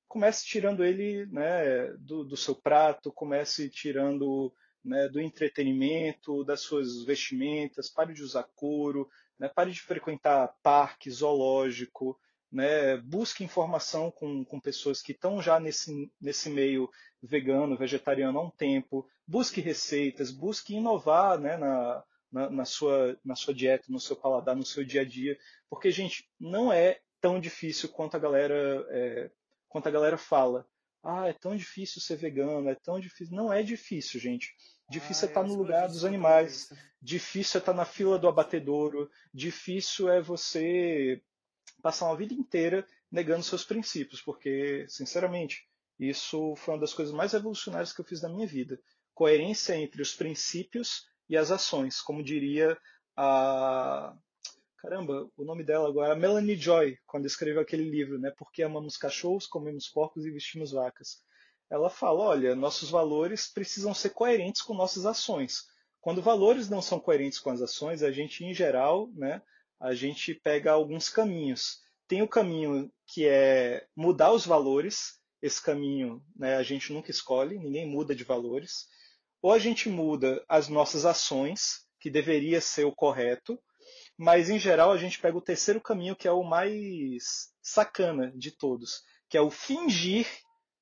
[0.07, 7.03] comece tirando ele né, do, do seu prato, comece tirando né, do entretenimento, das suas
[7.03, 12.17] vestimentas, pare de usar couro, né, pare de frequentar parque, zoológico,
[12.49, 16.89] né, busque informação com, com pessoas que estão já nesse, nesse meio
[17.21, 22.03] vegano, vegetariano há um tempo, busque receitas, busque inovar né, na,
[22.35, 25.89] na, na, sua, na sua dieta, no seu paladar, no seu dia a dia, porque,
[25.89, 29.31] gente, não é tão difícil quanto a galera, é,
[29.69, 30.67] quanto a galera fala.
[31.01, 33.33] Ah, é tão difícil ser vegano, é tão difícil.
[33.33, 34.53] Não é difícil, gente.
[34.89, 36.67] Difícil ah, é estar no lugar dos animais,
[37.01, 41.21] difícil é estar na fila do abatedouro, difícil é você
[41.81, 45.65] passar uma vida inteira negando seus princípios, porque, sinceramente,
[45.97, 48.77] isso foi uma das coisas mais revolucionárias que eu fiz na minha vida.
[49.13, 52.77] Coerência entre os princípios e as ações, como diria
[53.15, 54.15] a.
[54.77, 58.31] Caramba, o nome dela agora, Melanie Joy, quando escreveu aquele livro, né?
[58.37, 61.25] Porque amamos cachorros, comemos porcos e vestimos vacas
[61.69, 65.63] ela fala: olha, nossos valores precisam ser coerentes com nossas ações.
[65.99, 69.41] Quando valores não são coerentes com as ações, a gente, em geral, né,
[69.79, 71.79] a gente pega alguns caminhos.
[72.07, 77.57] Tem o caminho que é mudar os valores, esse caminho né, a gente nunca escolhe,
[77.57, 78.87] ninguém muda de valores.
[79.45, 83.61] Ou a gente muda as nossas ações, que deveria ser o correto,
[84.17, 88.49] mas em geral a gente pega o terceiro caminho, que é o mais sacana de
[88.49, 90.25] todos, que é o fingir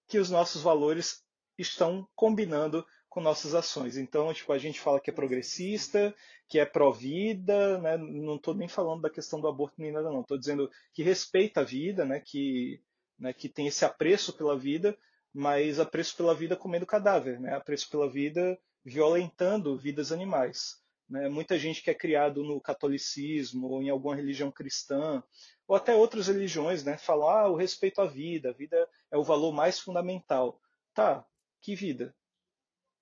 [0.08, 1.21] que os nossos valores
[1.58, 3.97] estão combinando com nossas ações.
[3.97, 6.15] Então, tipo, a gente fala que é progressista,
[6.47, 7.97] que é pró-vida, né?
[7.97, 10.21] não estou nem falando da questão do aborto nem nada, não.
[10.21, 12.21] Estou dizendo que respeita a vida, né?
[12.26, 12.82] que,
[13.19, 13.34] né?
[13.34, 14.97] que tem esse apreço pela vida,
[15.34, 17.56] mas apreço pela vida comendo cadáver, né?
[17.56, 20.82] apreço pela vida violentando vidas animais.
[21.10, 21.28] né?
[21.30, 25.24] muita gente que é criado no catolicismo ou em alguma religião cristã,
[25.67, 26.98] ou até outras religiões, né?
[26.98, 30.62] falam, ah, o respeito à vida, a vida é o valor mais fundamental.
[30.93, 31.26] Tá,
[31.62, 32.15] que vida?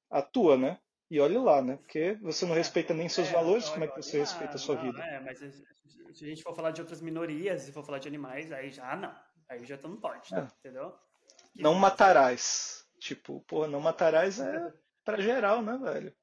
[0.10, 0.80] A tua, né?
[1.10, 1.76] E olhe lá, né?
[1.76, 4.58] Porque você não é, respeita nem seus é, valores, como é que você respeita a
[4.58, 5.04] sua não, vida?
[5.04, 8.50] É, mas se a gente for falar de outras minorias, se for falar de animais,
[8.52, 9.14] aí já não.
[9.50, 10.48] Aí já não pode, né?
[10.60, 10.94] entendeu?
[11.56, 12.86] Não matarás.
[13.00, 16.14] Tipo, pô, não matarás é pra geral, né, velho?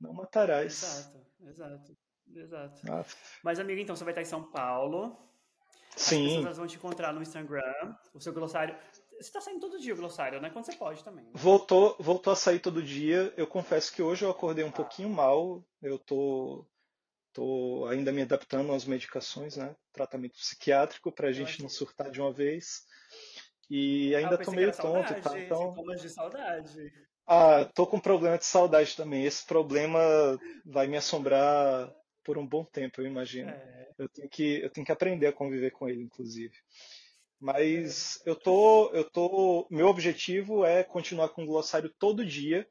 [0.00, 0.82] Não matarás.
[0.82, 1.96] Exato, exato,
[2.34, 2.80] exato.
[2.90, 3.04] Ah.
[3.42, 5.16] Mas, amigo, então você vai estar em São Paulo.
[5.96, 6.26] Sim.
[6.26, 8.76] As pessoas vão te encontrar no Instagram, o seu glossário.
[9.12, 10.50] Você está saindo todo dia o glossário, né?
[10.50, 11.24] Quando você pode também.
[11.24, 11.30] Né?
[11.34, 13.32] Voltou, voltou a sair todo dia.
[13.36, 14.72] Eu confesso que hoje eu acordei um ah.
[14.72, 15.64] pouquinho mal.
[15.80, 16.66] Eu tô,
[17.32, 19.76] tô ainda me adaptando às medicações, né?
[19.92, 22.84] Tratamento psiquiátrico para a gente não surtar de uma vez.
[23.70, 25.40] E ainda ah, tô meio tonto, saudade, tá?
[25.40, 25.74] Então...
[25.74, 26.92] De saudade.
[27.26, 29.24] Ah, tô com problema de saudade também.
[29.24, 30.00] Esse problema
[30.64, 31.90] vai me assombrar
[32.22, 33.50] por um bom tempo, eu imagino.
[33.50, 33.88] É.
[33.98, 36.54] Eu tenho que eu tenho que aprender a conviver com ele, inclusive.
[37.40, 42.66] Mas eu tô, eu tô, meu objetivo é continuar com o glossário todo dia,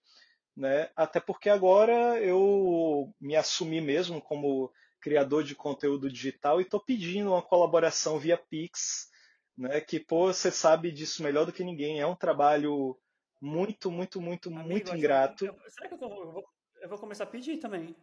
[0.55, 0.89] né?
[0.95, 7.31] Até porque agora eu me assumi mesmo como criador de conteúdo digital e estou pedindo
[7.31, 9.09] uma colaboração via Pix,
[9.57, 9.81] né?
[9.81, 11.99] Que pô, você sabe disso melhor do que ninguém.
[11.99, 12.97] É um trabalho
[13.41, 15.45] muito, muito, muito, Amigo, muito ingrato.
[15.45, 16.45] Eu, será que eu, tô, eu, vou,
[16.81, 17.95] eu vou começar a pedir também?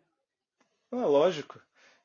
[0.90, 1.60] Ah, lógico.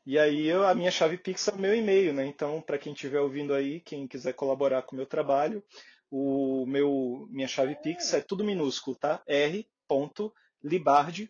[0.06, 2.26] E aí eu, a minha chave Pix é o meu e-mail, né?
[2.26, 5.64] Então, para quem estiver ouvindo aí, quem quiser colaborar com o meu trabalho,
[6.12, 9.24] o meu minha chave Pix é tudo minúsculo, tá?
[9.28, 9.72] r.libardi,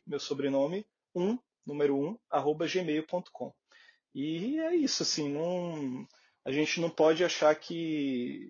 [0.05, 3.53] meu sobrenome, 1, número 1, arroba gmail.com.
[4.13, 6.05] E é isso, assim, não,
[6.45, 8.49] a gente não pode achar que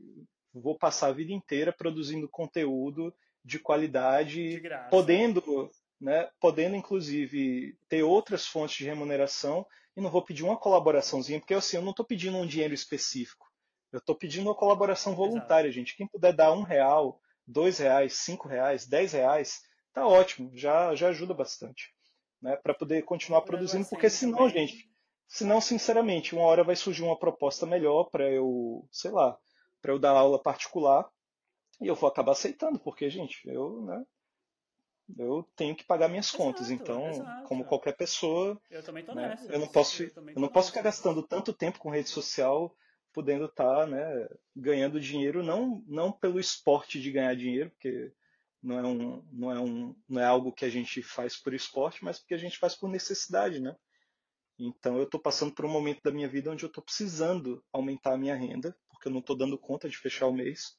[0.54, 8.04] vou passar a vida inteira produzindo conteúdo de qualidade, de podendo, né, podendo inclusive ter
[8.04, 12.06] outras fontes de remuneração e não vou pedir uma colaboraçãozinha, porque assim, eu não estou
[12.06, 13.48] pedindo um dinheiro específico.
[13.94, 15.80] Eu estou pedindo uma colaboração voluntária, Exato.
[15.80, 15.96] gente.
[15.96, 19.62] Quem puder dar um real, dois reais, cinco reais, dez reais,
[19.94, 21.94] tá ótimo, já, já ajuda bastante.
[22.42, 24.68] Né, para poder continuar produzindo, porque senão, também.
[24.68, 24.90] gente,
[25.28, 29.38] senão, sinceramente, uma hora vai surgir uma proposta melhor para eu, sei lá,
[29.82, 31.10] para eu dar aula particular
[31.82, 34.04] e eu vou acabar aceitando, porque, gente, eu, né,
[35.18, 36.72] eu tenho que pagar minhas exato, contas.
[36.72, 37.48] Então, exato.
[37.48, 39.52] como qualquer pessoa, eu também tô né, nessa.
[39.52, 42.76] Eu não posso, eu, eu não posso ficar gastando tanto tempo com rede social,
[43.14, 48.12] podendo estar, tá, né, ganhando dinheiro não não pelo esporte de ganhar dinheiro, porque
[48.62, 52.04] não é um não é um não é algo que a gente faz por esporte,
[52.04, 53.76] mas porque a gente faz por necessidade, né?
[54.58, 58.14] Então eu estou passando por um momento da minha vida onde eu estou precisando aumentar
[58.14, 60.78] a minha renda, porque eu não estou dando conta de fechar o mês.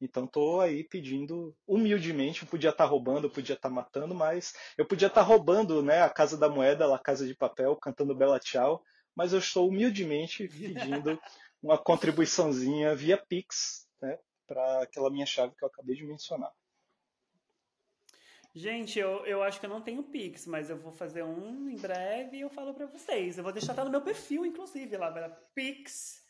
[0.00, 4.14] Então estou aí pedindo humildemente, eu podia estar tá roubando, eu podia estar tá matando,
[4.14, 7.76] mas eu podia estar tá roubando né, a Casa da Moeda, a Casa de Papel,
[7.76, 8.82] cantando Bela Tchau,
[9.14, 11.20] mas eu estou humildemente pedindo
[11.62, 16.50] uma contribuiçãozinha via Pix né, para aquela minha chave que eu acabei de mencionar.
[18.54, 21.76] Gente, eu, eu acho que eu não tenho Pix, mas eu vou fazer um em
[21.76, 23.38] breve e eu falo para vocês.
[23.38, 25.10] Eu vou deixar tá no meu perfil, inclusive, lá,
[25.54, 26.22] Pix.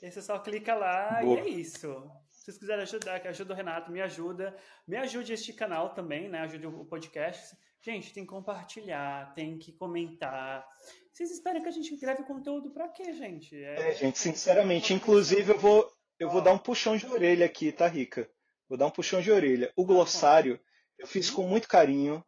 [0.00, 1.40] E você só clica lá Boa.
[1.40, 2.10] e é isso
[2.48, 4.56] vocês quiserem ajudar, que ajuda o Renato, me ajuda.
[4.86, 6.40] Me ajude este canal também, né?
[6.40, 7.54] Ajude o podcast.
[7.82, 10.66] Gente, tem que compartilhar, tem que comentar.
[11.12, 13.54] Vocês esperam que a gente grave conteúdo para quê, gente?
[13.54, 17.70] É, é gente, sinceramente, inclusive eu vou eu vou dar um puxão de orelha aqui,
[17.70, 18.28] tá, Rica?
[18.66, 19.70] Vou dar um puxão de orelha.
[19.76, 20.58] O glossário
[20.98, 22.24] eu fiz com muito carinho.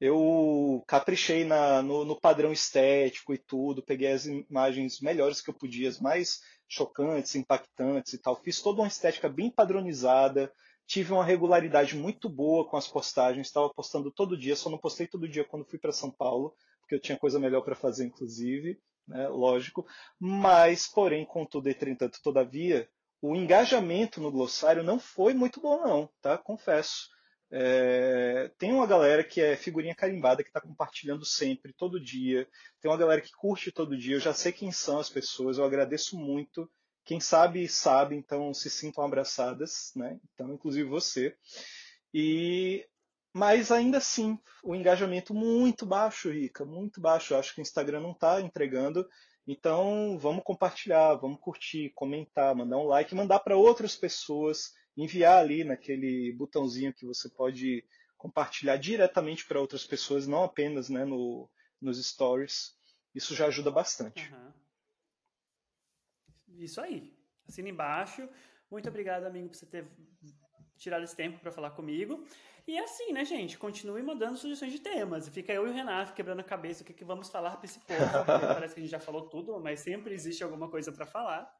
[0.00, 5.54] Eu caprichei na, no, no padrão estético e tudo, peguei as imagens melhores que eu
[5.54, 8.34] podia, as mais chocantes, impactantes e tal.
[8.36, 10.50] Fiz toda uma estética bem padronizada,
[10.86, 15.06] tive uma regularidade muito boa com as postagens, estava postando todo dia, só não postei
[15.06, 18.80] todo dia quando fui para São Paulo, porque eu tinha coisa melhor para fazer, inclusive,
[19.06, 19.86] né, lógico.
[20.18, 22.88] Mas, porém, contudo, entretanto, todavia,
[23.20, 26.38] o engajamento no glossário não foi muito bom, não, tá?
[26.38, 27.08] Confesso.
[27.52, 32.48] É, tem uma galera que é figurinha carimbada, que está compartilhando sempre, todo dia.
[32.80, 34.16] Tem uma galera que curte todo dia.
[34.16, 36.70] Eu já sei quem são as pessoas, eu agradeço muito.
[37.04, 40.20] Quem sabe, sabe, então se sintam abraçadas, né?
[40.32, 41.34] Então, inclusive você.
[42.14, 42.86] E
[43.32, 47.32] mas ainda assim, o engajamento muito baixo, Rica, muito baixo.
[47.32, 49.08] Eu acho que o Instagram não está entregando.
[49.46, 55.64] Então, vamos compartilhar, vamos curtir, comentar, mandar um like, mandar para outras pessoas enviar ali
[55.64, 57.84] naquele botãozinho que você pode
[58.16, 61.48] compartilhar diretamente para outras pessoas, não apenas né, no,
[61.80, 62.76] nos stories.
[63.14, 64.30] Isso já ajuda bastante.
[64.32, 64.52] Uhum.
[66.58, 67.16] Isso aí.
[67.48, 68.28] Assina embaixo.
[68.70, 69.86] Muito obrigado, amigo, por você ter
[70.76, 72.24] tirado esse tempo para falar comigo.
[72.66, 73.58] E é assim, né, gente?
[73.58, 75.28] Continue mandando sugestões de temas.
[75.28, 77.80] Fica eu e o Renato quebrando a cabeça o que, que vamos falar para esse
[77.80, 78.00] povo.
[78.54, 81.50] parece que a gente já falou tudo, mas sempre existe alguma coisa para falar.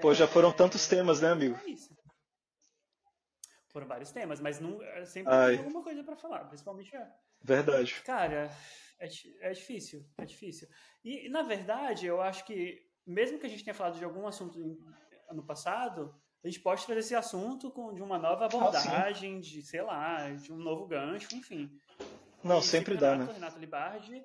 [0.00, 1.56] Pô, já foram tantos temas, né, amigo?
[1.64, 1.96] É isso.
[3.74, 5.56] Foram vários temas, mas não, é sempre Ai.
[5.56, 6.92] tem alguma coisa para falar, principalmente.
[7.42, 8.00] Verdade.
[8.04, 8.48] Cara,
[9.00, 9.08] é,
[9.40, 10.68] é difícil, é difícil.
[11.04, 14.60] E, na verdade, eu acho que, mesmo que a gente tenha falado de algum assunto
[14.60, 14.78] em-
[15.28, 16.14] ano passado,
[16.44, 18.56] a gente pode trazer esse assunto com, de uma nova sim.
[18.56, 21.76] abordagem, de, sei lá, de um novo gancho, enfim.
[22.44, 23.34] Não, sempre fica dá, Renato, né?
[23.40, 24.24] Renato Libardi.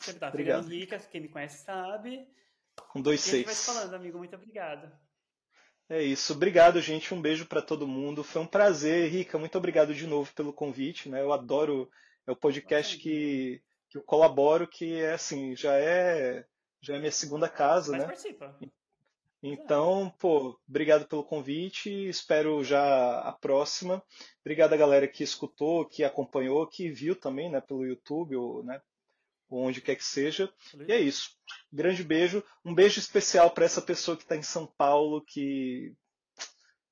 [0.00, 0.28] Sempre dá.
[0.28, 0.68] Obrigado.
[0.68, 2.28] Rica, quem me conhece sabe.
[2.90, 3.66] Com dois E a gente vai seis.
[3.66, 4.18] se falando, amigo.
[4.18, 4.92] Muito obrigado.
[5.88, 6.34] É isso.
[6.34, 7.14] Obrigado, gente.
[7.14, 8.22] Um beijo pra todo mundo.
[8.22, 9.38] Foi um prazer, Rica.
[9.38, 11.22] Muito obrigado de novo pelo convite, né?
[11.22, 11.90] Eu adoro.
[12.26, 16.44] É o podcast que, que eu colaboro, que é assim, já é
[16.80, 18.06] já é minha segunda casa, Mas né?
[18.06, 18.58] participa.
[19.42, 21.90] Então, pô, obrigado pelo convite.
[22.08, 24.02] Espero já a próxima.
[24.40, 28.80] Obrigado a galera que escutou, que acompanhou, que viu também, né, pelo YouTube ou, né,
[29.48, 30.52] ou onde quer que seja.
[30.86, 31.30] E é isso.
[31.72, 32.42] Grande beijo.
[32.64, 35.94] Um beijo especial para essa pessoa que está em São Paulo, que,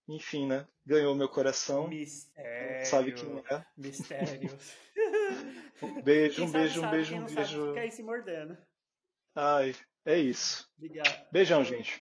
[0.09, 1.89] enfim, né, ganhou meu coração.
[1.89, 2.87] Mistério.
[2.87, 3.65] Sabe quem é?
[3.77, 4.53] Mistérios.
[5.83, 7.69] Um beijo, um beijo, um beijo, um sabe, beijo.
[7.69, 8.57] Fica aí se mordendo.
[9.35, 9.75] Ai,
[10.07, 10.67] é isso.
[10.79, 11.27] Obrigado.
[11.31, 11.93] Beijão, gente.